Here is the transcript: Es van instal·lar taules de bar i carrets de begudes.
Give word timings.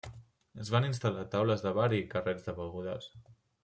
Es 0.63 0.71
van 0.75 0.87
instal·lar 0.87 1.27
taules 1.37 1.63
de 1.69 1.77
bar 1.79 1.87
i 2.01 2.03
carrets 2.17 2.51
de 2.51 2.61
begudes. 2.61 3.17